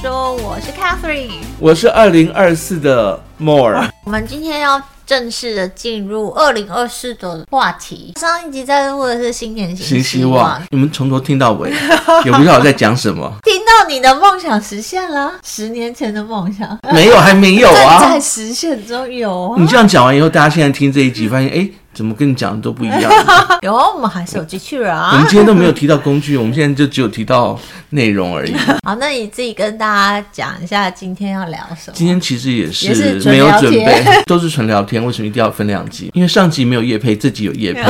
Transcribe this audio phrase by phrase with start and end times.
[0.00, 3.90] 说，我是 Catherine，我是二零二四的 More。
[4.04, 8.12] 我们今天要正式的进入二零二四的话题。
[8.20, 11.70] 上一集在录的是新年新希望，你们从头听到尾，
[12.24, 13.32] 也不知道我在讲什么。
[13.42, 19.56] 听到你的梦想实现了，十年前的梦想没有，还没有啊，在实现中有啊。
[19.60, 21.54] 你这样讲完以后，大家现在听这一集，发现哎。
[21.54, 23.10] 诶怎么跟你讲的都不一样？
[23.62, 25.10] 有啊，我们还是有机器人啊。
[25.14, 27.58] 我们今天都没有提到工具，我们现在就只有提到
[27.90, 28.54] 内容而已。
[28.86, 29.84] 好，那你自己跟大
[30.20, 31.92] 家讲一下今天要聊什么？
[31.94, 35.04] 今天其实也是没有准备，都是纯聊天。
[35.04, 36.08] 为什么一定要分两集？
[36.14, 37.82] 因为上集没有叶配，这集有叶配。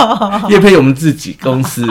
[0.48, 1.86] 叶配我们自己公司。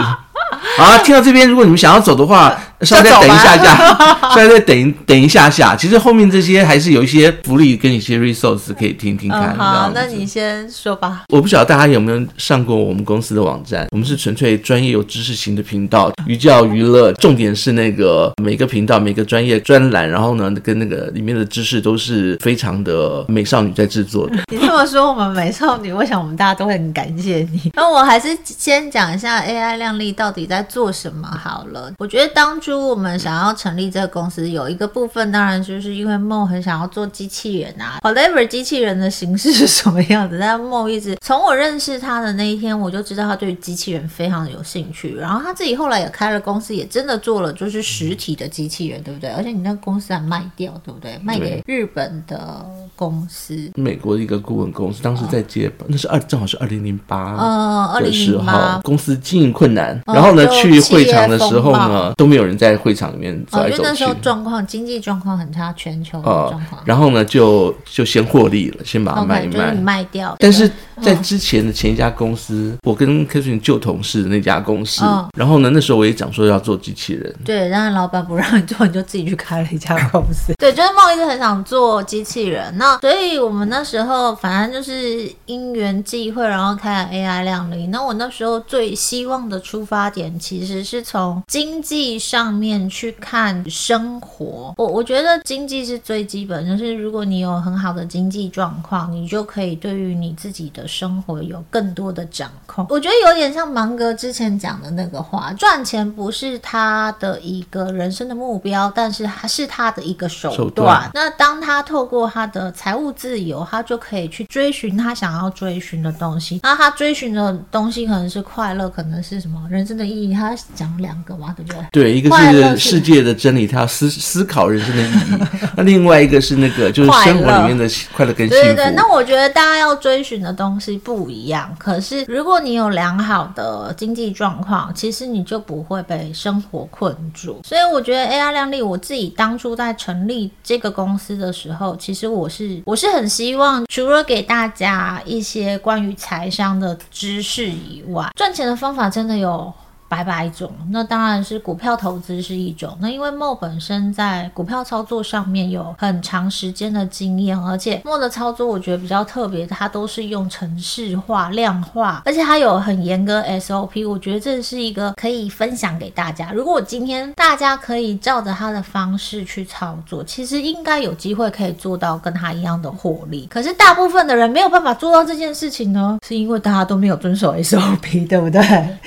[0.78, 3.76] 好，听到这边，如果你们想要走的话， 稍微再等一下下，
[4.34, 5.76] 稍微再等等一下下。
[5.76, 9.54] 其实后面这些还是有一些福利跟一些 resource 可以听听看。
[9.54, 11.24] 嗯、好，那你先说吧。
[11.34, 13.88] 我不晓得大家有没有上过我们公司的网站。
[13.92, 17.12] 我们是纯粹专业有知识型的频道，寓教于乐。
[17.14, 24.38] 重点是那个每个频道每个专业专栏，然后呢，跟那个里面的知识都是非常的美少女在制作的。
[24.52, 27.72] 你这么说我们美少女，我想我们大家都会很感谢你。
[27.76, 31.92] 那我还是先讲一下 AI 靓丽到底在做什么好了。
[31.98, 40.38] 我觉得当初我们想要成立这个公司，有一个部分当然就是因为 Mo 很想要做机器人啊，whatever 机器人的形式是什么样子。
[40.40, 45.16] 但 Mo 一直从我认识他的那一天，我就知道他对机器人非常的有兴趣。
[45.16, 49.30] 然后他自己后来也开了公司，也真的做了就是实体的机器人，对不对？
[49.32, 51.20] 而且你那个公司还卖掉，对不对？
[51.24, 52.66] 卖给日本的
[52.96, 60.80] 公司，美国的一个顾问公司，当时在接，哦、那是二正好是二零零八，嗯，二零零八，公司经营困难，然后呢、哦、去。
[60.90, 63.74] 会场的时候呢，都没有人在会场里面走来走去。
[63.74, 66.82] 哦，因为那时候状况，经济状况很差，全球的状况。
[66.86, 70.36] 然后呢，就就先获利了，先把它卖一卖，okay, 卖掉。
[70.40, 75.04] 但是在之前的前一家公司，我跟 Katherine 旧同事的那家公司，
[75.38, 80.54] 然后呢，那时候我也讲说要做机器人，对，然后老板不让你做，你就自己去开了一家公司。
[80.60, 87.88] 对，就是梦一直很想做机器人，那所以我们那时候反正就是因缘际会，然后开了 AI 量力。
[87.88, 90.80] 那我那时候最希望的出发点，其实。
[90.90, 102.86] 是从经济上面去看生活，我我觉得经济是最基本，就是如果你有很好的经济状况，你就可以对于你自己的生活有更多的掌控。
[102.90, 110.58] 我觉得有点像芒格之前讲的那个话，赚钱不是他的一个人生的目标，但是还是他的一个手段。
[110.58, 111.12] 手段。
[111.14, 116.60] 那当他透过他的财务自由，他就可以去追寻他想要追寻的东西。
[116.64, 120.50] 那他追寻的东西可能是快乐，可能是什么人生的意义，他。
[120.76, 121.82] 讲两个嘛，对不对？
[121.92, 128.64] 对，一个是世界的真理，他要思思考人生的意义； 那另外一个是那个就是生活里面的快乐跟幸福。
[128.64, 131.76] 对对对，那我觉得大家要追寻的东西是不一样。
[131.78, 137.60] 可是如果你有良好的经济状况，其实你就不会被生活困住。
[137.64, 149.74] 所以我觉得 AI 量力，我自己当初在成立这个公司的时候，其实我是我是很希望，除了给大家一些关于财商的知识以外，赚钱的方法真的有。
[150.10, 152.98] 百百种，那当然是股票投资是一种。
[153.00, 164.10] 那因为 Mo 本身在股票操作上面有很长时间的经验，而且 Mo 的操作我觉得比较特别，它都是用程式化、量化，而且它有很严格 SOP。
[164.10, 166.52] 我觉得这是一个可以分享给大家。
[166.52, 173.46] 如果我今天大家可以照着他的方式去操作，其实应该有机会可以做到跟他一样的获利。
[173.46, 178.62] 可是大部分的人没有办法做到这件事情呢，是因为大家都没有遵守 SOP，对不对.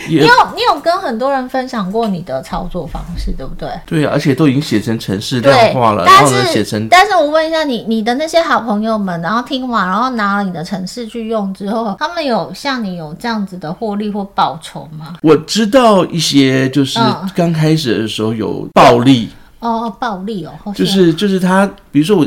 [0.06, 3.68] 你有你有跟跟很多人分享过你的操作方式，对不对？
[3.86, 6.86] 对，而且都已经写成城市量化了，然后呢写成。
[6.88, 15.16] 但是我问一下你，你的那些好朋友们，然后听完，然后拿了你的城市去用之后，他们有像你有这样子的获利或报酬吗？
[15.22, 16.98] 我知道一些，就是
[17.34, 19.30] 刚开始的时候有暴利、
[19.60, 22.26] 嗯、哦，暴利哦，就是就是他，比如说我。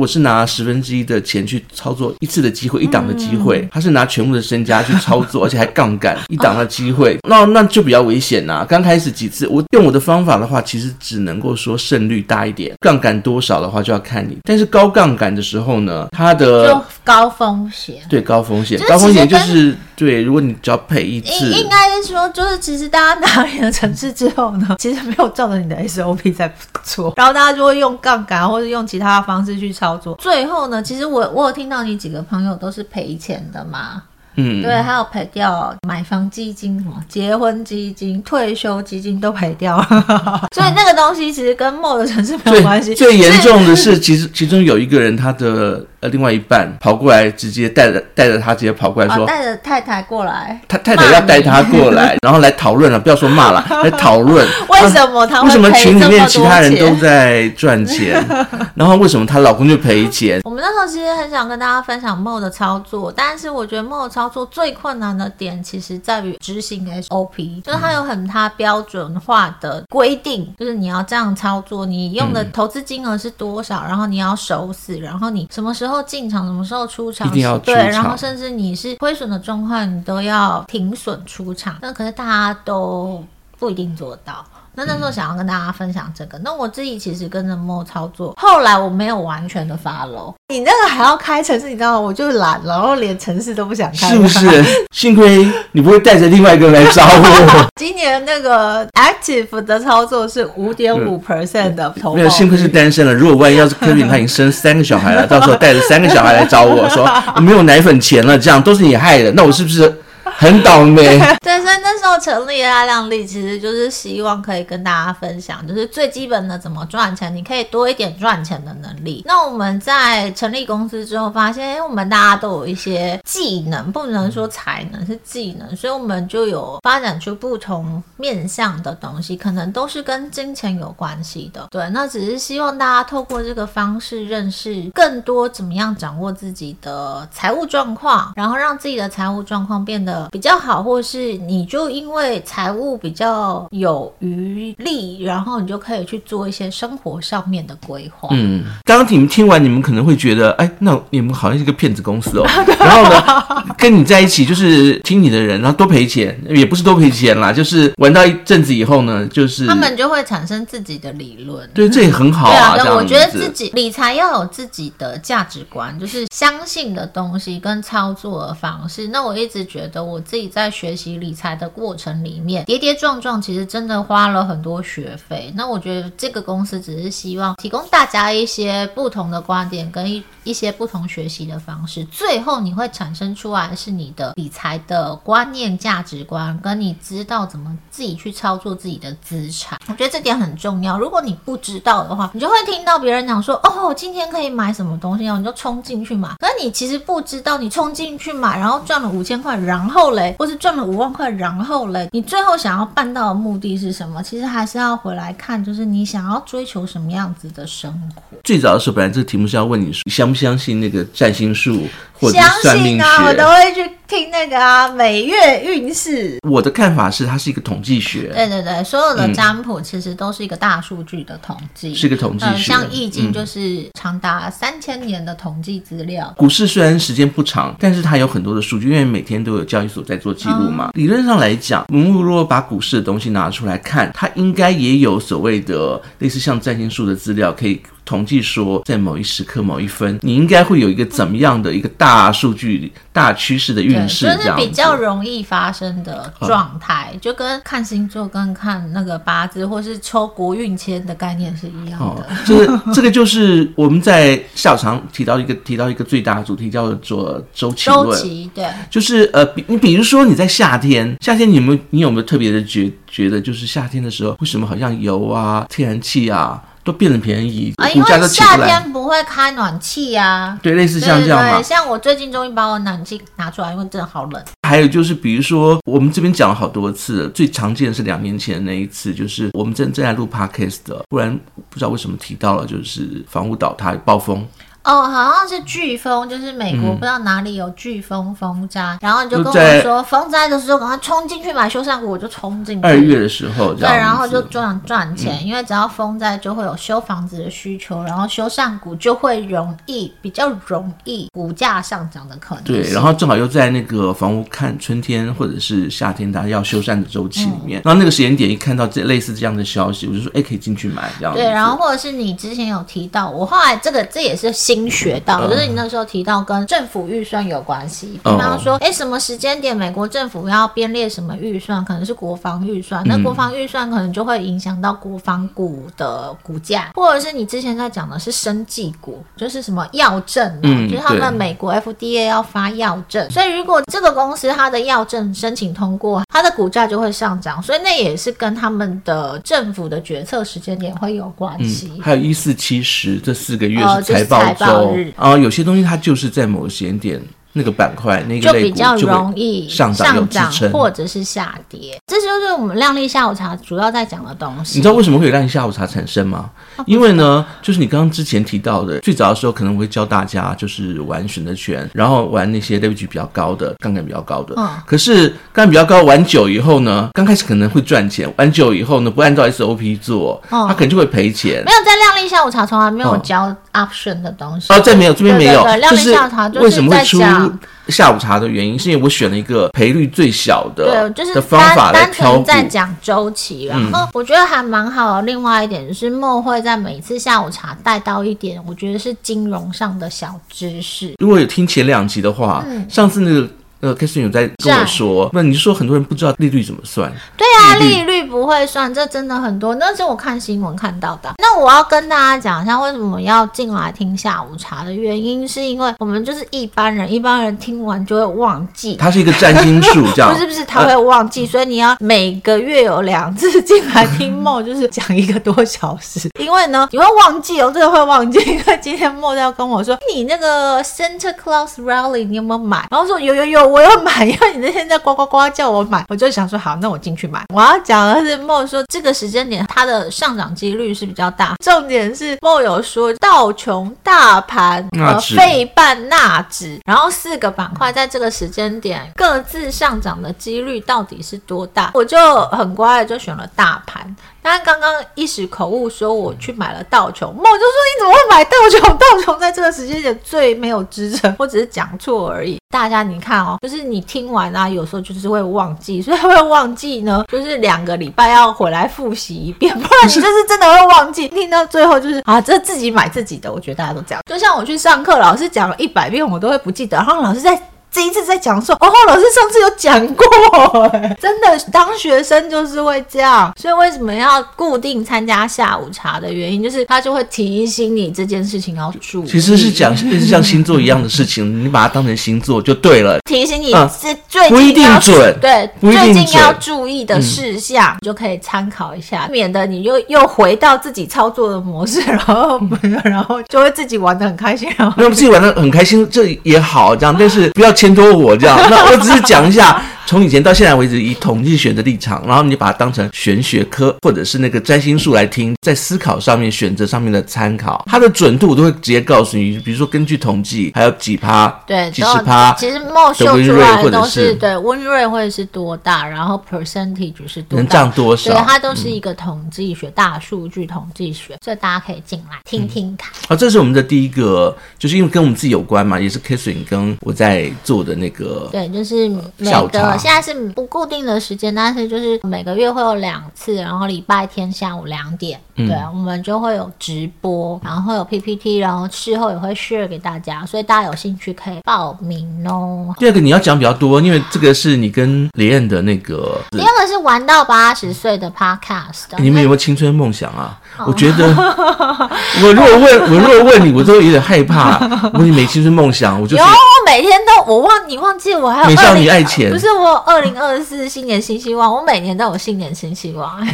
[0.00, 8.64] 我是拿十分之一的钱去操作一次的机会，一档的机会，他是拿全部的身家去操作， 而且还杠杆一档的机会，那那就比较危险呐。
[8.66, 14.38] 刚开始几次，我用我的方法的话，其实只能够说胜率大一点，杠杆多少的话就要看你。
[14.44, 26.50] 但是高杠杆的时候呢，它的就高风险，对高风险，高风险就是对，如果你只要赔一次，应该是说，就是其实大家拿你的程式之后呢， 其实没有照着你的 SOP 在
[26.82, 29.89] 做，然后大家就会用杠杆或者用其他的方式去操。
[29.90, 30.14] 操作。
[30.20, 34.02] 最后呢，其实我我有听到你几个朋友都是赔钱的嘛，
[34.36, 39.76] 嗯，对，还有赔掉买房基金、什么结婚基金、退休基金都赔掉。
[39.76, 39.86] 了，
[40.54, 42.94] 所以那个东西其实跟 Mo 的城市没有关系。
[42.94, 54.46] 最严重的是，其实其中有一个人他的呃另外一半跑过来，直接带着带着他直接跑过来说，带着太太过来，他太太要带他过来，然后来讨论了，不要说骂了， 来讨论。
[54.68, 58.22] 为什么他为什么群里面其他人都在赚钱，
[58.74, 60.40] 然后为什么她老公就赔钱？
[60.44, 81.76] 我们那时候其实很想跟大家分享 Mo 的操作，但是我觉得 Mo 的操作最困难的点，其实在于执行 SOP，就是它有很它标准化的规定，就是你要这样操作，你用的投资金额是多少，然后你要守死，然后你什么时候进场，什么时候出场，一定要出场，对，然后甚至你是亏损的状况，你都要停损出场。
[81.80, 83.24] 那可是大家都
[83.58, 84.44] 不一定做到。
[84.74, 90.32] 那那时候想要跟大家分享这个，那我自己其实跟着 Mo 操作，后来我没有完全的 follow。
[90.48, 92.00] 你那个还要开城市，你知道吗？
[92.00, 94.08] 我就懒，然后连城市都不想开。
[94.08, 94.64] 是不是？
[94.94, 97.70] 幸亏你不会带着另外一个人来找我。
[97.76, 102.14] 今年那个 active 的操作是五点五 percent 的投。
[102.14, 103.12] 没有，幸亏是单身了。
[103.12, 110.00] 如果万一要是 Kevin 他已经生三个小孩了，到时候带着三个小孩来找我说我没有奶粉钱了，这样都是你害的，那我是不是？
[110.40, 111.18] 很倒霉。
[111.44, 119.22] 对，所以那时候成立 AI 量力，其实就是希望可以跟大家分享，就是最基本的怎么赚钱，你可以多一点赚钱的能力。
[119.26, 131.68] 那我们在成立公司之后，发现，哎，我们大家都有一些技能，不能说才能，是技能，所以我们就有发展出不同面向的东西，可能都是跟金钱有关系的。
[131.70, 140.29] 对，那只是希望大家透过这个方式认识更多怎么样掌握自己的财务状况，然后让自己的财务状况变得。
[140.30, 148.28] 比较好，或是你就因为财务比较有余力，然后你就可以去做一些生活上面的规划。
[148.32, 152.44] 嗯，刚刚你们听完，你们可能会觉得，哎，那你们好像是个骗子公司哦。
[152.78, 161.68] 然后呢，跟你在一起就是听你的人，然后多赔钱，也不是多赔钱啦，就是玩到一阵子以后呢，就是他们就会产生自己的理论。
[161.72, 162.76] 对，这也很好啊。
[162.76, 169.08] 对啊，我觉得自己理财要有自己的价值观，就是相信的东西跟操作的方式。
[169.08, 170.00] 那我一直觉得。
[170.10, 175.52] 我自己在学习理财的过程里面，跌跌撞撞，其实真的花了很多学费。
[175.54, 189.78] 那我觉得这个公司只是希望提供大家一些不同的观点跟一一些不同学习的方式，最后你会产生出来是你的理财的观念、价值观，跟你知道怎么自己去操作自己的资产。
[189.86, 190.98] 我觉得这点很重要。
[190.98, 200.10] 如果你不知道的话，你就会听到别人讲说：“哦，今天可以买什么东西哦，你就冲进去买。”可是你其实不知道，你冲进去买，然后赚了五千块，然后。
[200.10, 204.20] 嘞，或是赚了五万块，然后嘞，你最后想要办到的目的是什么？
[204.20, 208.22] 其实还是要回来看，就是你想要追求什么样子的生活。
[208.42, 213.02] 最早的时候，本来这个题目是要问你，相不相信那个占星术或者算命学？
[213.02, 213.90] 相信啊，我都会去。
[214.10, 216.36] 听那个啊，每月运势。
[216.42, 218.22] 我的看法是，它是一个统计学。
[218.34, 226.26] 对对对，所有的占卜其实都是一个大数据的统计，嗯、是一个统计像易经就是长达三千年的统计资料。
[226.26, 230.90] 嗯、股市虽然时间不长，但是它有很多的数据，因为每天都有交易所在做记录嘛。
[230.92, 237.80] 嗯、理论上来讲，我们如果把股市的东西拿出来看，它应该也有所谓的类似像占星术的资料可以。
[238.10, 252.22] 统计说，在某一时刻、某一分，你应该会有一个怎么样的一个大数据、大趋势的运势，就是比较容易发生的状态，就跟看星座、跟看那个八字，或是抽国运签的概念是一样的。
[252.22, 258.04] 哦、就是这个，就是我们在下午常提到一个提到一个最大的主题，叫做周期论。
[258.06, 266.60] 周期对，就是呃，比你比如说你在夏天，夏天你有没有你有没有特别的觉觉得，就是夏天的时候，为什么好像油啊、天然气啊？
[266.82, 270.58] 都变得便宜，啊，因为夏天不会开暖气啊。
[270.62, 271.62] 对，类似像这样嘛。
[271.62, 274.42] 像我最近终于把我暖气拿出来，因为真的好冷。
[274.66, 284.46] 还有就是，比如说我们这边讲了好多次，最常见的是两年前的那一次，就是我们正正在录 podcast 的，不然不知道为什么提到了，就是房屋倒塌、暴风。
[284.82, 292.88] 哦，好像是飓风，就是美国不知道哪里有飓风风灾，嗯、然后你就跟我说风灾的时候赶快冲进去买修缮股，我就冲进去。
[292.88, 302.64] 二月的时候，对，然后就赚赚钱，嗯、因为只要风灾就会有修房子的需求，然后修缮股就会容易比较容易股价上涨的可能。
[302.64, 311.34] 对，然后正好又在那个房屋看春天或者是夏天大家要修缮的周期里面，嗯、然后那个时间点一看到这类似这样的消息，我就说哎可以进去买这样。
[311.34, 314.50] 对，然后或者是你之前有提到，我后来这个这也是。
[314.70, 342.00] 新学到，就是你那时候提到跟政府预算有关系，比方说，哎，什么时间点美国政府要编列什么预算，可能是国防预算，那国防预算可能就会影响到国防股的股价，或者是你之前在讲的是生技股，就是什么药证，就是他们美国 FDA 要发药证，所以如果这个公司它的药证申请通过，它的股价就会上涨，所以那也是跟他们的政府的决策时间点会有关系。
[342.00, 344.59] 还有一四七十这四个月是财报。
[344.66, 347.20] 周啊，有些东西它就是在某个时间点。
[347.52, 350.26] 那个板块，那个就比较容易上涨
[350.72, 354.78] 或者是下跌，这就是我们量力下午茶主要在讲的东西。
[354.78, 356.50] 你知道为什么会有量力下午茶产生吗？
[356.76, 364.54] 啊、因为呢，就是你刚刚之前提到的，最早的时候可能会教大家就是玩选择权，然后玩那些 leverage 比较高的杠杆比较高的。
[364.56, 364.68] 嗯。
[364.86, 371.62] 可是杠杆比较高，玩久以后呢，刚开始可能会赚钱，玩久以后呢，不按照 SOP 做，嗯、他可能就会赔钱。
[371.64, 374.72] 没有在量力下午茶从来没有教 option 的东西。
[374.72, 375.62] 哦，这没有，这边没有。
[375.62, 377.49] 对对对，量力下午茶就是在讲。
[377.88, 382.44] 下午茶的原因是因为我选了一个赔率最小的，对，就是的方法来挑股。
[382.44, 385.22] 单纯在讲周期，然后我觉得还蛮好的。
[385.22, 391.14] 另外一点就是梦会在每次下午茶带到一点，我觉得是金融上的小知识。
[391.18, 393.48] 如果有听前两集的话，嗯、上次那个。
[393.80, 397.10] 呃，Catherine 有在跟我说，那你就说很多人不知道利率怎么算？
[397.36, 399.74] 对啊，利率不会算，这真的很多。
[399.76, 401.32] 那是我看新闻看到的。
[401.38, 408.96] 那我要跟大家讲一下，为什么要进来听下午茶的原因，是因为我们就是一般人，一般人听完就会忘记。
[408.96, 416.28] 它是一个占星术，这样不是 不是，他会忘记，所以你要每个月有两次进来听梦，就是讲一个多小时。
[416.38, 418.38] 因为呢，你会忘记哦，真的会忘记。
[418.40, 422.86] 因为今天梦要跟我说，你那个 Santa Claus Rally 你有没有买？
[422.90, 423.69] 然后说有有有。
[423.70, 427.44] 我要买，因为你那天在呱呱呱叫我买，我就想说好，那我进去买。
[427.54, 431.54] 我要讲的是梦说这个时间点它的上涨几率是比较大。
[431.64, 441.90] 重点是梦有说道琼大盘和费半纳指，然后四个板块在这个时间点各自上涨的几率到底是多大？
[441.94, 444.16] 我就很乖的就选了大盘。
[444.42, 448.98] 但刚刚一时口误说我去买了道琼，我就说你怎么会买道琼？
[448.98, 452.58] 道琼在这个时间点最没有支撑，我只是讲错而已。
[452.70, 461.28] 大家你看哦，就是你听完啊，有时候就是会忘记，所以会忘记呢，就是两个礼拜要回来复习一遍，不然你就是真的会忘记。
[461.28, 464.22] 听到最后就是啊，这自己买自己的，我觉得大家都这样。
[464.26, 467.60] 就像我去上课，老师讲了一百遍，我都会不记得，然后老师在。
[467.92, 470.88] 这一次在讲说，哦，老师上次有讲过，
[471.20, 479.26] 真的当学生就是会这样，所以为什么要固定参加下午茶的原因，就是他就会提醒你这件事情要注意。
[479.26, 483.18] 其实是讲是像星座一样的事情，你把它当成星座就对了。
[483.28, 492.60] 提醒你是最近要、嗯、不一定准，对，最近要注意的事项，你就可以参考一下，免得你又又回到自己操作的模式，然后
[493.02, 497.74] 然后就会自己玩的很开心，然后那自己玩的很开心，这也好，这样，但是不要。
[497.80, 509.58] 牵拖我这样， 那我只是讲一下，从以前到现在为止，以统计学的立场，然后你把它当成玄学科或者是那个占星术来听，在思考上面、选择上面的参考，它的准度我都会直接告诉你。
[509.60, 523.10] 比如说根据统计，还有几趴，对，几十趴，其实莫秀出来的都是对温瑞会是多大，然后 percentage 是多大，能涨多少，对，它都是一个统计学、嗯、大数据统计学，所以大家可以进来听听看。
[523.26, 527.50] 好、嗯，这是我们的第一个，就是因为跟我们自己有关嘛，也是 Catherine 跟我在。
[527.70, 542.92] 做的那个对，就是每个现在是不固定的时间，但是就是每个月会有两次，然后礼拜天下午两点，嗯、对，我们就会有直播，然后会有 PPT，然后事后也会 share 给大家，所以大家有兴趣可以报名哦。
[542.98, 550.58] 第二个你要讲比较多，因为这个是你跟李燕的那个，第二个是玩到八十岁的 podcast，你们有没有青春梦想啊？
[550.86, 551.26] 我觉得，
[552.42, 554.78] 我如果问，我如果问你，我都有点害怕。
[555.14, 556.42] 我你没青春梦想，我就 是。
[556.42, 556.54] 有，我
[556.86, 563.46] 每天都，我忘你忘记我还有美少女爱钱，不是我二零二四新年新希望，我每年都有新年新希望。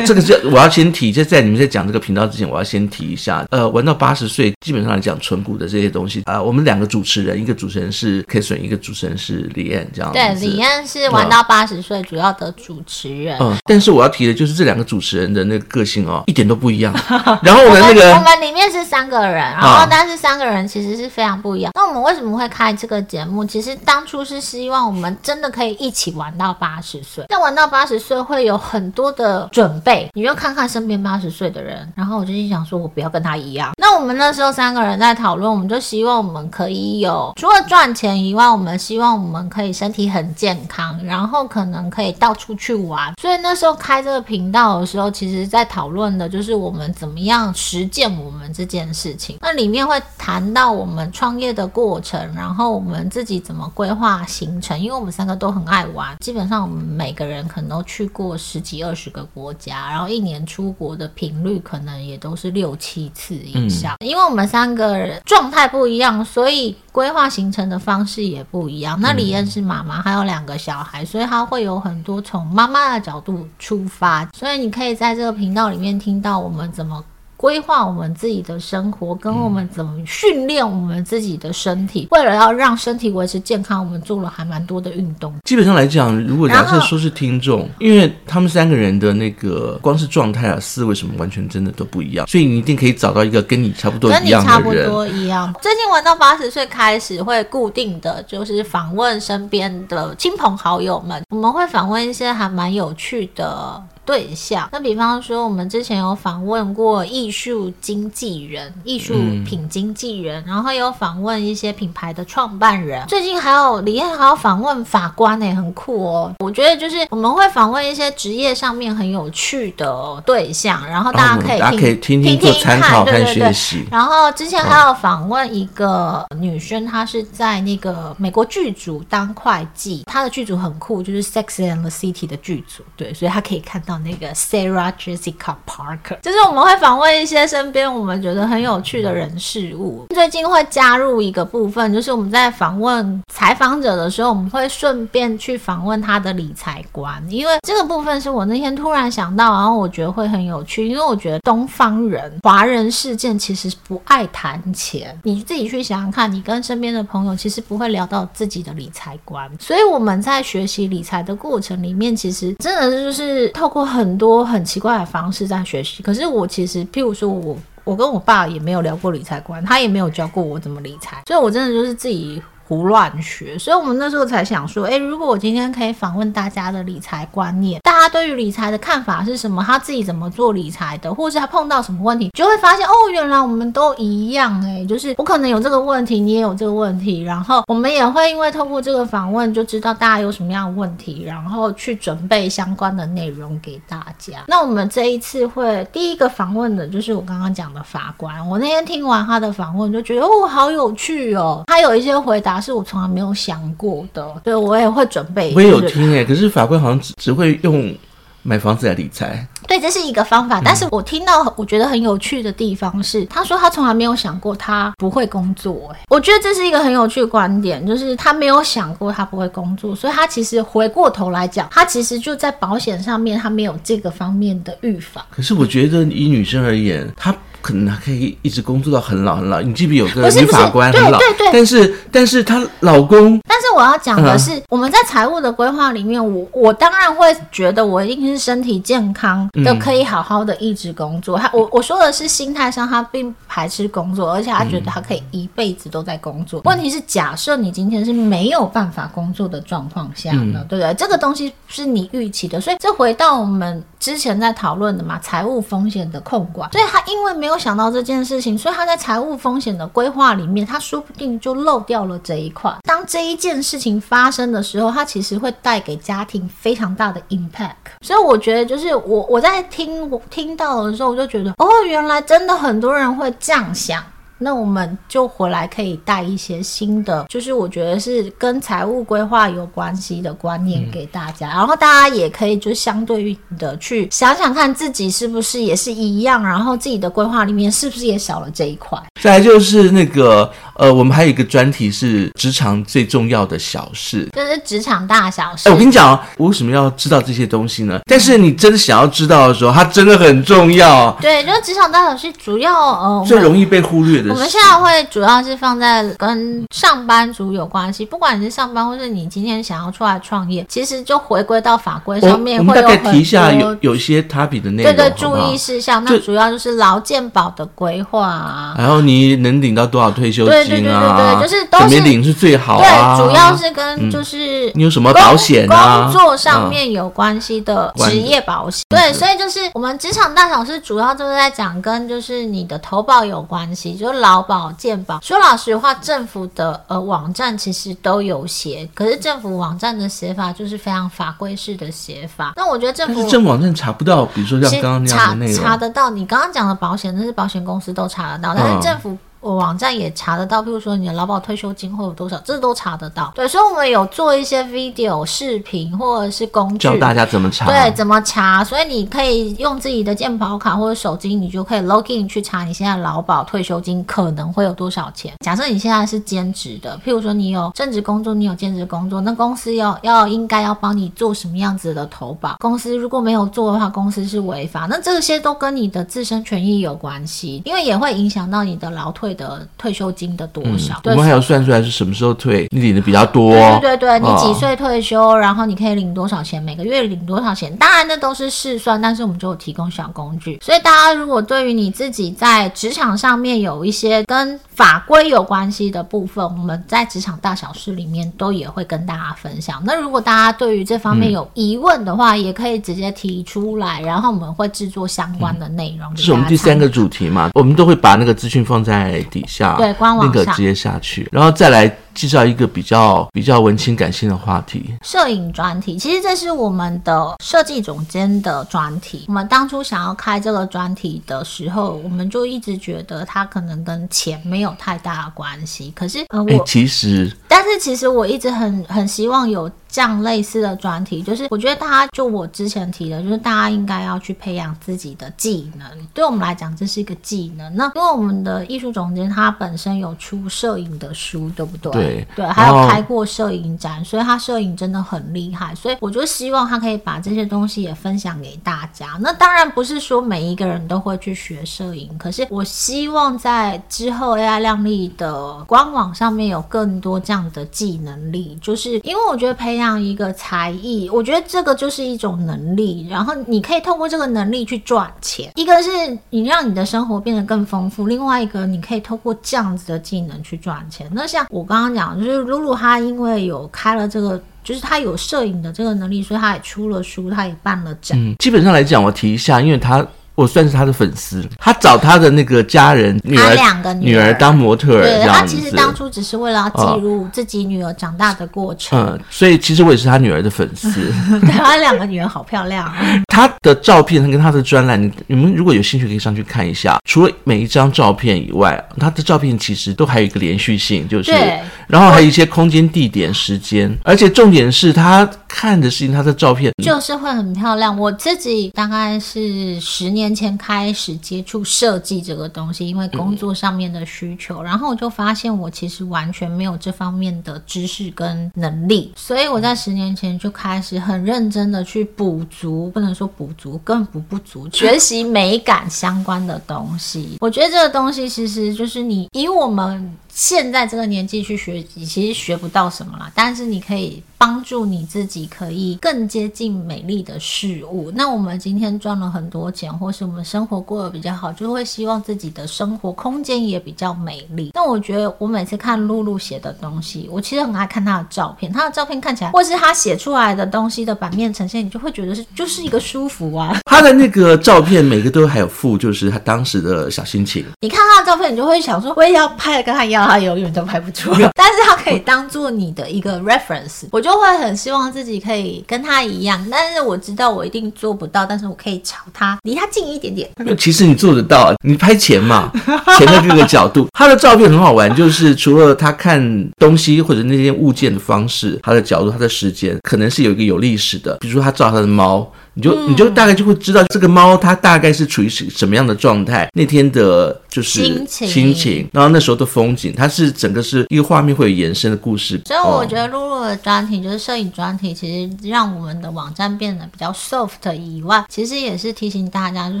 [0.06, 3.44] 这 个是我要先提，就在你们在讲这个频道之前，我要先提一下。
[3.50, 10.12] 呃，玩到八十岁，基本上来讲，纯股的这些东西啊、呃，我们两个主持人，一个主持人是 Catherine，一个主持人是李燕，这样。
[10.12, 13.36] 对，李燕是玩到八十岁主要的主持人。
[13.40, 16.92] 嗯，但是我要提的就是这两个主持人的那个个性哦，一点都不一样。
[17.42, 21.72] 然后我们那个，我们里面是三个人，然后但是三个人其实是非常不一样。
[21.74, 23.44] 那我们为什么会开这个节目？
[23.44, 27.24] 其实当初是希望我们真的可以一起玩到八十岁。
[27.28, 31.90] 那玩到八十岁会有很多的准备，你就看看身边八十岁的人。
[31.94, 33.72] 然后我就心想说，我不要跟他一样。
[33.80, 43.12] 那我们那时候三个人在讨论，我们就希望我们可以有除了赚钱以外，我们希望我们可以身体很健康，然后可能可以到处去玩。
[43.20, 49.38] 所以那时候开这个频道的时候，其实在讨论的就是我们怎么样实践我们这件事情。
[49.40, 54.78] 那里面会谈到我们创业的过程，然后我们自己怎么规划行程。
[54.78, 63.94] 因为我们三个都很爱玩，基本上我们每个人可能都去过十几二十个国家，然后一年出国的频率可能也都是六七次以上。
[64.00, 68.98] 嗯、因为我们三个人状态不一样，所以规划行程的方式也不一样。
[69.00, 74.28] 那李燕是妈妈，还有两个小孩，所以她会有很多从妈妈的角度出发。
[74.34, 77.04] 所以你可以在这个频道里面听到我们怎么。
[77.38, 82.08] 规划我们自己的生活，跟我们怎么训练我们自己的身体。
[82.10, 85.32] 为了要让身体维持健康，我们做了还蛮多的运动。
[85.44, 94.62] 基本上来讲，如果假设说是听众，因为他们三个人的那个光是状态啊、思维什么，完全真的都不一样，所以你一定可以找到一个跟你差不多一样的人。
[94.64, 95.54] 跟你差不多一样。
[95.62, 103.80] 最近玩到八十岁开始，会固定的就是访问身边的亲朋好友们，我们会访问一些还蛮有趣的。
[104.08, 109.12] 对象，那比方说，我们之前有访问过艺术经纪人、艺术
[109.44, 113.06] 品经纪人，嗯、然后有访问一些品牌的创办人。
[113.06, 116.32] 最近还有李燕还有访问法官呢，很酷哦。
[116.38, 123.84] 我觉得就是我们会访问一些职业上面很有趣的对象，然后大家可以可以听听做参考看学习。
[123.90, 133.97] 然后之前还有访问一个女生，她是在那个美国剧组当会计，她的剧组很酷，就是《Sex and the City》的剧组，对，所以她可以看到。
[133.98, 140.06] 那个 Sarah Jessica Parker，就是我们会访问一些身边我们觉得很有趣的人事物。
[140.10, 155.18] 最近会加入一个部分，就是我们在访问采访者的时候，我们会顺便去访问他的理财观，因为这个部分是我那天突然想到，然后我觉得会很有趣，因为我觉得东方人、华人世界其实不爱谈钱。
[155.24, 163.87] 你自己去想想看，你跟身边的朋友其实不会聊到自己的理财观，所以我们在学习理财的过程里面，其实真的就是透过。
[163.88, 172.42] 很多很奇怪的方式在学习，可是我其实，譬如说我，我跟我爸也没有聊过理财观，他也没有教过我怎么理财，所以我真的就是自己。
[172.68, 179.64] 胡乱学，所以我们那时候才想说，诶，如果我今天可以访问大家的理财观念，大家对于理财的看法是什么？
[179.66, 194.44] 他自己怎么做理财的，或者是他碰到什么问题，就会发现哦，原来我们都一样，诶，就是我可能有这个问题，你也有这个问题，然后我们也会因为透过这个访问，就知道大家有什么样的问题，然后去准备相关的内容给大家。
[194.46, 202.57] 那我们这一次会第一个访问的就是我刚刚讲的法官，我那天听完他的访问，就觉得哦，好有趣哦，他有一些回答。
[202.60, 205.52] 是我从来没有想过的，对，我也会准备。
[205.54, 207.94] 我也有听诶，可是法官好像只只会用
[208.42, 209.46] 买房子来理财。
[209.66, 210.62] 对，这是一个方法。
[210.64, 215.92] 但是我听到我觉得很有趣的地方是，他说他从来没有想过他不会工作。
[215.92, 225.22] 哎，我觉得这是一个很有趣的观点，就是他没有想过他不会工作，所以他其实回过头来讲，他其实就在保险上面他没有这个方面的预防。
[225.30, 227.34] 可是我觉得以女生而言，她。
[227.60, 229.60] 可能还可以一直工作到很老很老。
[229.60, 231.18] 你记不有个女法官很老？
[231.18, 231.52] 对对对。
[231.52, 233.40] 但是，但是她老公。
[233.46, 241.36] 但是我要讲的是，嗯、我们在财务的规划里面，我我当然会觉得我一定是身体健康的，可以好好的一直工作。
[241.38, 246.60] 他、嗯、我我说的是心态上，他并不排斥工作，而且他觉得他可以一辈子都在工作。
[246.60, 250.94] 嗯、问题是，假设你今天是没有办法工作的状况下呢，嗯、对不对？
[250.94, 256.72] 这个东西是你预期的，所以这回到我们之前在讨论的嘛，财务风险的控管。
[256.72, 257.58] 所以他因为没有。
[257.58, 262.72] 想到这件事情，所以他在财务风险的规划里面，他说不定就漏掉了这一块。
[262.84, 267.74] 当这一件事情发生的时候，他其实会带给家庭非常大的 impact。
[268.00, 274.00] 所以我觉得，就是我我在听我听到的时候，我就觉得，哦，原来真的很多人会这样想。
[274.38, 288.96] 那我们就回来可以带一些新的，就是我觉得是跟财务规划有关系的观念给大家，然后大家也可以就相对应的去想想看自己是不是也是一样，然后自己的规划里面是不是也少了这一块。
[289.20, 295.68] 再来就是那个呃，我们还有一个专题是职场最重要的小事，就是职场大小事。
[295.68, 297.98] 哎，我跟你讲哦，我为什么要知道这些东西呢？
[298.06, 301.10] 但是你真的想要知道的时候，它真的很重要。
[301.20, 304.32] 对，就是职场大小事主要呃最容易被忽略的。
[304.32, 312.82] 我们现在会主要是放在跟上班族有关系，不管你是上班，或是你今天想要出来创业，其实就回归到法规上面会有很多。
[312.82, 316.04] 我们大概提一下有有一些 topic 的内容，对对，注意事项。
[316.04, 320.76] 那主要就是劳健保的规划啊，然后你能领到多少退休金啊？
[320.76, 323.16] 对对对对对，就是都是怎么领是最好啊。
[323.16, 326.04] 对，主要是跟就是你有什么保险啊？
[326.04, 328.82] 工作上面有关系的职业保险。
[328.88, 334.68] 对，所以就是我们职场大小事主要就是在讲跟就是你的投保有关系，就是劳保。
[334.78, 342.52] 健保，说老实话，政府的呃网站其实都有写，可是政府网站的写法就是非常法规式的写法。
[342.54, 346.10] 那我觉得政府政府网站查不到，比如说像刚刚那样的内容，查查得到。
[346.10, 349.16] 你刚刚讲的保险，那是保险公司都查得到，但是政府。
[349.40, 353.32] 我网站也查得到，譬如说你的劳保退休金会有多少，这都查得到。
[353.34, 357.66] 对，所以我们有做一些 video 视频或者是工具，教大家怎么查。
[357.66, 358.64] 对，怎么查？
[358.64, 365.32] 所以你可以用自己的健保卡或者手机，你就可以 login 去查你现在劳保退休金可能会有多少钱。
[365.44, 372.56] 假设你现在是兼职的，譬如说你有正职工作，你有兼职工作，那公司要要应该要帮你做什么样子的投保？
[372.58, 374.86] 公司如果没有做的话，公司是违法。
[374.90, 381.00] 那这些都跟你的自身权益有关系，因为也会影响到你的劳退的退休金的多少。
[381.04, 383.52] 嗯、我们还要算出来是什么时候退，你领的比较多。
[383.80, 387.74] 对对对，你几岁退休，哦、然后你可以领多少钱，每个月领多少钱。
[387.76, 390.58] 当然那都是试算，但是我们就有提供小工具。
[390.62, 399.82] 所以大家如果对于你自己在职场上面有一些跟法规有关系的部分，我们在职场大小事里面都也会跟大家分享。
[399.84, 406.08] 那如果大家对于这方面有疑问的话，嗯、也可以直接提出来，然后我们会制作相关的内容。
[406.14, 407.50] 这、嗯、是我们第三个主题嘛？
[407.54, 411.92] 我们都会把那个资讯放在底下，对，官网上那个直接下去，然后再来。
[412.18, 415.96] 介绍一个比较比较文青感性的话题，摄影专题。
[415.96, 419.26] 其实这是我们的设计总监的专题。
[419.28, 425.92] 我们当初想要开这个专题的时候，我们就一直觉得它可能跟钱没有太大的关系。
[425.94, 429.70] 可是，呃，我、欸、其实，但是其实我一直很很希望有。
[429.88, 435.88] 这样类似的专题，就是我觉得大家就我之前提的，就是大家应该要去培养自己的技能。
[436.12, 437.74] 对我们来讲，这是一个技能。
[437.74, 441.92] 那因为我们的艺术总监他本身有出摄影的书，对不对？
[441.92, 445.74] 对对，还有开过摄影展，所以他摄影真的很厉害。
[445.74, 449.16] 所以我就希望他可以把这些东西也分享给大家。
[449.20, 465.52] 那当然不是说每一个人都会去学摄影，可是我希望在之后 AI 亮丽的官网上面有更多这样的技能力，就是因为我觉得培这这样一个才艺，我觉得这个就是一种能力，然后你可以透过这个能力去赚钱。
[465.54, 465.88] 一个是
[466.30, 471.08] 你让你的生活变得更丰富，另外一个你可以透过这样子的技能去赚钱。
[471.12, 478.18] 那像我刚刚讲，就是露露她因为有开了这个，就是她有摄影的这个能力，所以她也出了书，她也办了展。
[478.18, 480.04] 嗯，基本上来讲，我提一下，因为她。
[480.38, 488.96] 我算是他的粉丝，他找他的那个家人女儿，两个女儿当模特儿，对，他其实当初只是为了要记录自己女儿长大的过程。
[488.96, 490.90] 哦、嗯，所以其实我也是他女儿的粉丝。
[491.42, 492.88] 对，他两个女儿好漂亮。
[493.26, 496.96] 他的照片跟他的专栏，你你们如果有兴趣可以上去看一下。
[497.04, 507.98] 除了每一张照片以外，他的照片其实都还有一个连续性，就是，对然后还有一些空间、地点、时间，而且重点是他看的事情他的照片，就是会很漂亮。
[507.98, 510.28] 我自己大概是十年。
[510.38, 527.38] 前开始接触设计这个东西，因为工作上面的需求，嗯、然后我就发现我其实完全没有这方面的知识跟能力，所以我在十年前就开始很认真的去补足，不能说补足，更补不足，学习美感相关的东西。
[527.40, 530.16] 我觉得这个东西其实就是你以我们。
[530.38, 533.28] 现在这个年纪去学习，其实学不到什么啦。
[533.34, 538.08] 但是你可以帮助你自己，可以更接近美丽的事物。
[538.14, 544.70] 那我们今天赚了很多钱，或是我们生活过得比较好，就会希望自己的生活空间也比较美丽。
[544.74, 548.72] 那我觉得，我每次看露露写的东西，我其实很爱看她的照片。
[548.72, 553.76] 她的照片看起来，或是她写出来的东西的版面呈现，你就会觉得是就是一个舒服啊。
[553.98, 557.64] 她的那个照片，每个都还有附，就是他当时的小心情。
[557.80, 560.24] 你看他的照片，你就会想说，我也要拍的跟他一样。
[560.28, 570.48] 他永远都拍不出来， 但是他可以当做你的一个 reference，我就会很希望自己可以跟他一样，但是我知道我一定做不到，但是我可以朝他离他近一点点。
[570.78, 572.70] 其实你做得到，你拍前嘛，
[573.18, 582.48] 前的各个角度，他的照片很好玩，就是除了他看东西或者那些物件的方式，他的角度，他的时间，可能是有一个有历史的，比如说他照他的猫。
[582.78, 592.60] 你就你就大概就会知道这个猫它大概是处于什什么样的状态，那天的就是心情，心情，然后那时候的风景，它是整个是一个画面会有延伸的故事。
[592.66, 600.00] 所以我觉得露露的专题就是摄影专题，其实让我们的网站变得比较 soft 以外，其实也是提醒大家，就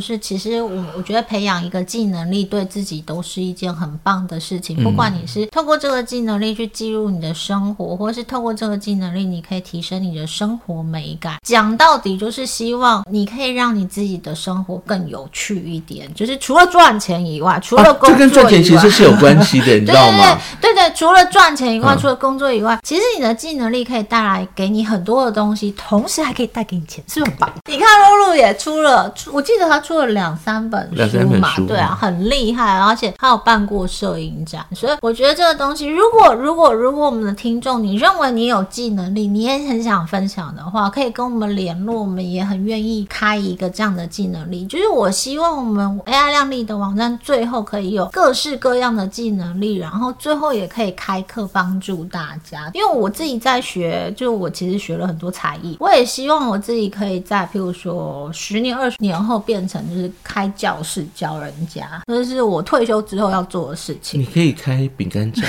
[0.00, 4.82] 是其实我我觉得培养一个技能力对自己都是一件很棒的事情。
[4.84, 11.38] 不管你是透过这个技能力去记录你的生活，或是透过这个技能力你可以提升你的生活美感。
[11.42, 12.68] 讲到底就是希。
[12.68, 20.38] 希望你可以让你自己的生活更有趣一点，就是除了赚钱以外，除了工作以外，啊，这跟赚钱其实是有关系的， 你知道吗？
[20.60, 27.50] 对对对，除了赚钱以外，除了工作以外，嗯、其实你的技能力可以带来给你很多的东西，同时还可以带给你钱，是不是很棒？
[27.66, 42.58] 你看露露也出了，我记得他出了两三本书嘛，对啊，很厉害，而且他有办过摄影展，所以我觉得这个东西，如果如果如果我们的听众你认为你有技能力，你也很想分享的话，可以跟我们联络，我们也很。
[42.68, 52.70] 愿意开一个这样的技能力，就是我希望我们 AI 靓丽的网站最后可以有各式各样的技能力，然后最后也可以开课帮助大家。
[52.74, 64.20] 因为我自己在学，就我其实学了很多才艺，我也希望我自己可以在譬如说十年、二十年后变成就是开教室教人家，这是我退休之后要做的事情。
[64.20, 65.46] 你可以开饼干店，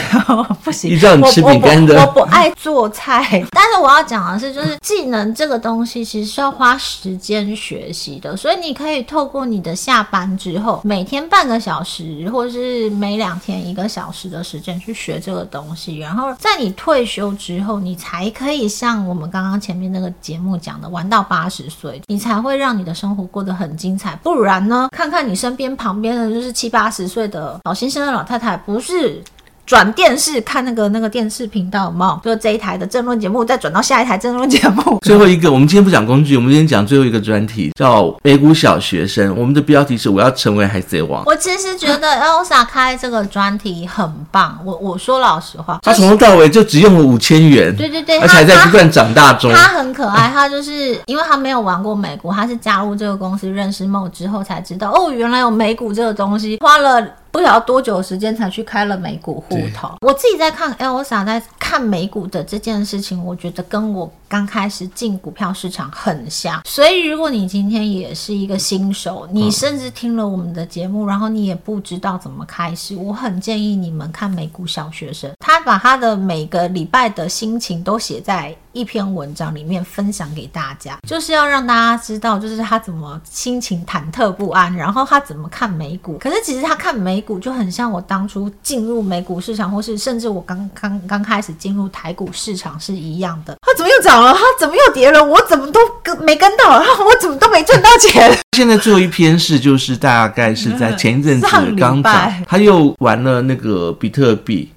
[0.63, 11.88] 不行，你知道你吃饼干的我不爱做菜，但是我要讲的是，就是技能这个东西其实是要花时间学习的，所以你可以透过你的下班之后，每天半个小时，
[12.31, 24.15] 或者是每两天一个小时的时间去学这个东西，然后在你退休之后，你才可以像我们刚刚前面那个节目讲的，玩到八十岁，你才会让你的生活过得很精彩。
[24.17, 29.23] 不然呢，看看你身边旁边的就是七八十岁的老先生、的老太太，不是。
[29.69, 34.97] 转电视看那个那个电视频道嘛，就这一台的政论节目，再转到下一台政论节目。
[35.05, 39.31] 最后一个，我们今天不讲工具，我们今天讲最后一个专题，叫美股小学生。
[39.37, 41.23] 我们的标题是我要成为海贼王。
[41.27, 44.57] 我其实觉得 Elsa 开这个专题很棒。
[44.65, 47.71] 我我说老实话，他从头到尾就只用了五千元。
[47.77, 49.53] 对对对，而且还在不断长大中。
[49.53, 57.07] 他很可爱，他就是因为他没有玩过美股，他是加入这个公司认识 Mo 之后才知道，哦，原来有美股这个东西，花了。
[57.31, 59.91] 不晓得多久时间才去开了美股户头。
[60.01, 66.61] 我自己在看 Elsa 在看美股的这件事情，我觉得跟我刚开始进股票市场很像。
[66.65, 75.31] 所以如果你今天也是一个新手，你甚至听了我们的节目，然后你也不知道怎么开始，我很建议你们看美股小学生。
[75.39, 86.17] 他把他的每个礼拜的心情都写在一篇文章里面分享给大家，就是要让大家知道，就是他怎么心情忐忑不安，然后他怎么看美股。
[86.19, 93.55] 可是其实他看美股就很像我当初进入美股市场，或是甚至我刚刚刚开始进入台股市场是一样的。
[93.61, 94.33] 他怎么又涨了？
[94.33, 95.23] 他怎么又跌了？
[95.23, 96.79] 我怎么都跟没跟到？
[96.79, 98.37] 然后我怎么都没赚到钱？
[98.55, 101.47] 现在最后一篇是就是大概是在前一阵子
[101.79, 104.71] 刚涨，他又玩了那个比特币。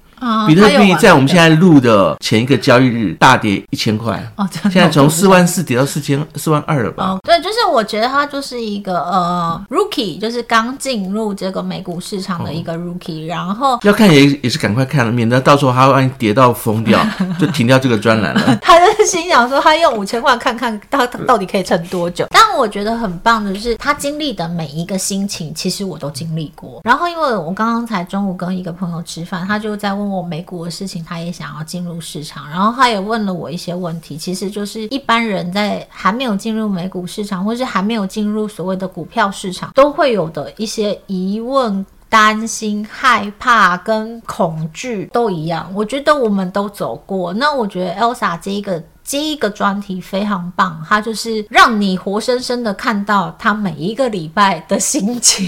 [0.47, 7.05] 比特币在我们现在录的前一个交易日大跌一千块哦，现在从四万四跌到四千四万二了吧？
[7.05, 16.99] 哦，对，就是我觉得他就是一个呃 rookie，就是刚进入这个美股市场的一个 rookie，、哦、然后要看也也是赶快看了，免得到时候他万一跌到疯掉，
[17.39, 18.59] 就停掉这个专栏了。
[19.05, 22.27] 心想说，他用五千块看看到到底可以撑多久。
[22.29, 26.79] 但我觉得很棒的是，他经历的每一个心情，其实我都经历过。
[26.83, 30.13] 然后因为我刚刚才中午跟一个朋友吃饭，他就在问。
[30.13, 34.15] 我美股的事情，他也想要进入市场，然后他也问了我一些问题。
[34.15, 45.67] 其实就是一般人在还没有进入美股市场，或是还没有进入所谓的股票市场，都会有的一些疑问、担心、害怕跟恐惧都一样。
[45.73, 47.33] 我觉得我们都走过。
[47.33, 48.83] 那我觉得 Elsa 这一个。
[49.05, 55.43] 这一个专题非常棒，它就是让你活生生的看到他每一个礼拜的心情。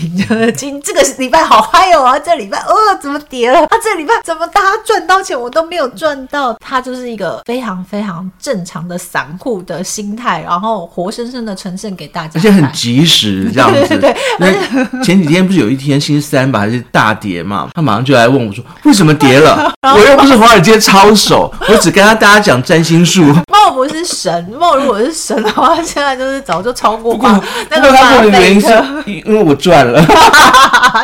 [0.55, 3.69] 今这个礼拜好嗨哦啊，这礼拜呃怎么跌了啊？
[3.83, 6.55] 这礼拜怎么大家赚到钱，我都没有赚到？
[6.59, 13.97] 他就是一个非常非常正常的散户的心态，然后活生生的呈现给大家，而且很及时 这样子。
[13.97, 17.69] 对，对，对，前几天不是有一天星期三吧，还是大跌嘛？
[17.73, 19.73] 他马上就来问我说为什么跌了？
[19.95, 23.23] 我又不是华尔街抄手，我只跟他大家讲占星术。
[23.51, 27.41] 梦不是神，梦如果是神的话，现在就是早就超过吧。
[27.69, 28.67] 那个他的原因是
[29.05, 29.99] 因为我赚了。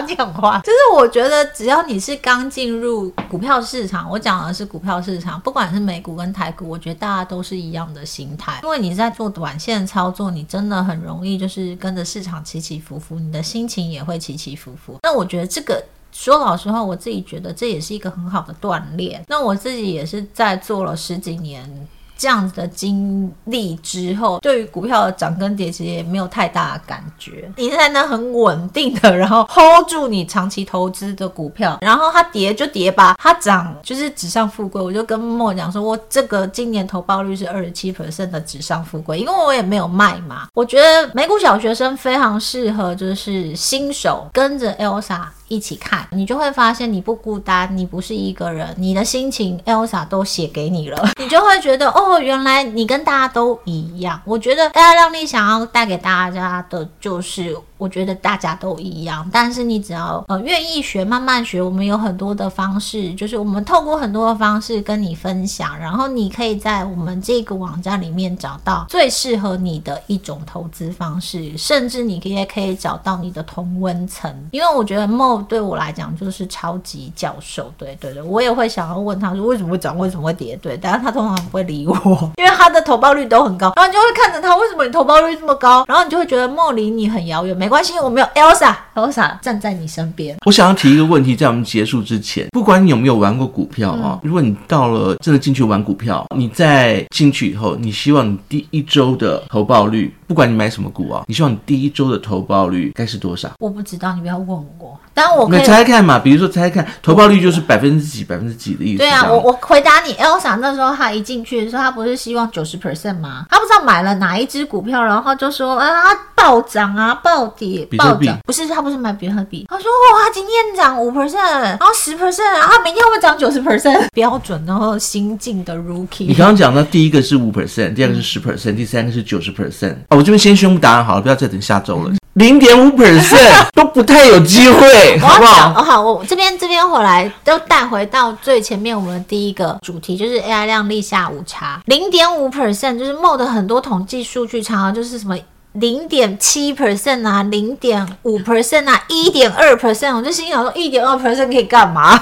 [0.07, 8.59] 你很坏，就是我觉得只要你是刚进入股票市场，我讲的是股票市场，不管是美股跟台股，我觉得大家都是一样的心态。
[8.63, 14.97] 因为你在做短线操作，你真的很容易就是跟着市场起起伏伏，你的心情也会起起伏伏。
[15.03, 15.83] 那我觉得这个。
[16.13, 19.23] 说老实话，我自己觉得这也是一个很好的锻炼。
[19.29, 21.87] 那我自己也是在做了十几年。
[22.21, 27.51] 这样子的经历之后，对于股票的涨跟跌其实也没有太大的感觉。
[27.57, 34.79] 你在那很稳定的，然后 hold 住你长期投资的股票，然后它跌就跌吧，它涨就是纸上富贵。
[34.79, 40.47] 我就跟莫讲说，我这个今年投报率是二十七 percent 的纸上富贵，因为我也没有卖嘛。
[40.53, 45.21] 我觉得美股小学生非常适合，就是新手跟着 Elsa。
[45.51, 54.21] 一起看，你就会发现你不孤单，你不是一个人，你的心情 Elsa 都写给你了， 你就会觉得哦，原来你跟大家都一样。
[54.23, 57.57] 我觉得大家亮丽想要带给大家的就是。
[57.81, 74.31] 我觉得大家都一样，但是你只要呃愿意学，慢慢学，我们有很多的方式，就是我们透过很多的方式跟你分享，然后你可以在我们这个网站里面找到最适合你的一种投资方式，甚至你也可以找到你的同温层。
[74.51, 81.95] 因为我觉得 Mo 梦对我来讲就是超级教授，对对对，我也会想要问他说为什么会涨，为什么会跌，对，但是他通常不会理我，
[82.37, 85.83] 因为他的投报率都很高，然后你就会看着他，为什么你投报率这么高？
[85.87, 90.37] 然后你就会觉得梦离你很遥远，没关系，我没有 Elsa，Elsa 站在你身边。
[90.45, 103.49] 我想要提一个问题，在我们结束之前，不管你有没有玩过股票啊，嗯、如果你到了真的进去玩股票，你在进去以后，你希望你第一周的投报率，不管你买什么股啊，你希望你第一周的投报率该是多少？
[103.59, 104.99] 我不知道，你不要问我。
[105.13, 108.97] 但我可以猜猜看嘛，比如说猜猜看，投报率就是百分之几、百分之几的意思。
[108.99, 113.45] 对啊，我我回答你，Elsa 那时候他一进去的时候，他不是希望九十 percent 吗？
[113.49, 115.87] 他不知道买了哪一只股票，然后就说啊
[116.35, 124.07] 暴涨啊暴跌暴涨，不是他不是买比特币，他说哇今天涨五 percent，然后十 percent，然后明天会涨九十 percent？
[124.13, 126.25] 标准然后新进的 rookie。
[126.27, 129.93] 你刚刚讲的第一个是五 percent，第二个是十 percent，第三个是九十 percent。
[130.09, 132.11] 哦，我这边先宣布答案好了，不要再等下周了。
[132.33, 135.73] 零点五 percent 都不太有机会，好不好？
[135.83, 145.37] 好，我这边这边回来都带回到最前面，我们的第一个主题就是 AI 量力下午茶，零点五 percent 就是 MOD 的很多统计数据，常常就是什么
[145.73, 152.17] 零点七 percent 啊，零点五 percent 啊，一点二 percent，我就心想说一点二 percent 可以干嘛？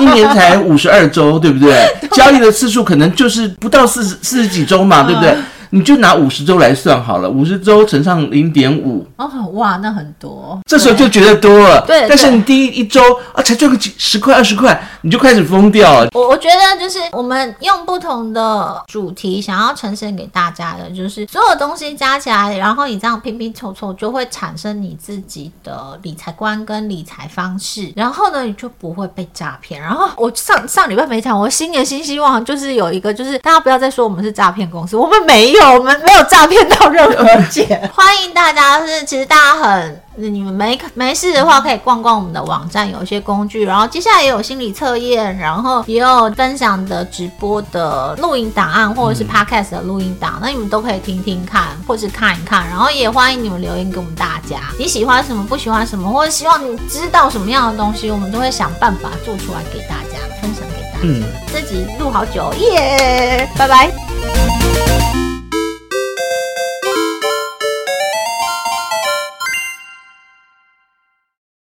[0.00, 1.74] 一年才五十二周，对不对？
[2.12, 5.34] 交易的次数可能就是不到四十四十几周嘛，对不对？
[5.70, 11.84] 你就拿五十周来算好了，五十周乘上零点五，哦，哇，那很多，这时候就觉得多了。
[11.86, 13.00] 对，但是你第一一周
[13.32, 16.08] 啊，才赚个几十块、二十块，你就开始疯掉了。
[16.12, 27.92] 我我觉得就是我们用不同的主题想要呈现给大家的，就是所有东西加起来，然后你这样拼拼凑凑，就会产生你自己的理财观跟理财方式。
[27.96, 29.80] 然后呢，你就不会被诈骗。
[29.80, 35.66] 然后我上上礼拜没讲，我新年新希望就是有一个，就是大家不要再说我们是诈骗公司，我们没有。
[35.76, 38.84] 我们没有诈骗到任何钱， 欢迎大家。
[38.86, 43.64] 是，其实大家很，你们没没事的话，可以逛逛我们的网站，有一些工具。
[43.64, 52.66] 然后接下来也有心理测验，然后也有分享的直播的录音档案，或者是 podcast 的录音档，那你们都可以听听看，或是看一看。
[52.68, 60.98] 然后也欢迎你们留言给我们大家，你喜欢什么，不喜欢什么，或者希望你知道什么样的东西，我们都会想办法做出来给大家，分享给大家。
[61.02, 64.45] 嗯，这集录好久耶，拜拜。